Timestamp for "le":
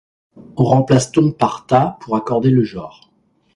2.49-2.63